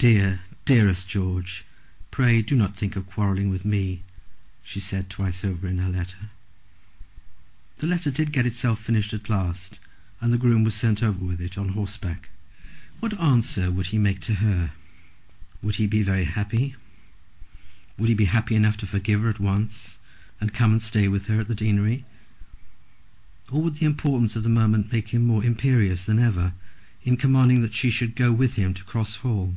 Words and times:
"Dear, 0.00 0.42
dearest 0.64 1.08
George, 1.08 1.64
pray 2.12 2.40
do 2.40 2.54
not 2.54 2.76
think 2.76 2.94
of 2.94 3.06
quarrelling 3.08 3.50
with 3.50 3.64
me," 3.64 4.04
she 4.62 4.78
said 4.78 5.10
twice 5.10 5.44
over 5.44 5.66
in 5.66 5.78
her 5.78 5.88
letter. 5.88 6.30
The 7.78 7.88
letter 7.88 8.12
did 8.12 8.30
get 8.30 8.46
itself 8.46 8.80
finished 8.80 9.12
at 9.12 9.28
last, 9.28 9.80
and 10.20 10.32
the 10.32 10.38
groom 10.38 10.62
was 10.62 10.76
sent 10.76 11.02
over 11.02 11.18
with 11.24 11.40
it 11.40 11.58
on 11.58 11.70
horseback. 11.70 12.28
What 13.00 13.18
answer 13.20 13.72
would 13.72 13.86
he 13.88 13.98
make 13.98 14.20
to 14.20 14.34
her? 14.36 14.70
Would 15.62 15.74
he 15.74 15.88
be 15.88 16.04
very 16.04 16.26
happy? 16.26 16.76
would 17.96 18.08
he 18.08 18.14
be 18.14 18.26
happy 18.26 18.54
enough 18.54 18.76
to 18.76 18.86
forgive 18.86 19.22
her 19.22 19.30
at 19.30 19.40
once 19.40 19.98
and 20.40 20.54
come 20.54 20.70
and 20.70 20.80
stay 20.80 21.08
with 21.08 21.26
her 21.26 21.40
at 21.40 21.48
the 21.48 21.56
deanery? 21.56 22.04
or 23.50 23.62
would 23.62 23.74
the 23.74 23.86
importance 23.86 24.36
of 24.36 24.44
the 24.44 24.48
moment 24.48 24.92
make 24.92 25.08
him 25.08 25.24
more 25.26 25.42
imperious 25.44 26.04
than 26.04 26.20
ever 26.20 26.52
in 27.02 27.16
commanding 27.16 27.62
that 27.62 27.74
she 27.74 27.90
should 27.90 28.14
go 28.14 28.30
with 28.30 28.54
him 28.54 28.72
to 28.74 28.84
Cross 28.84 29.16
Hall. 29.16 29.56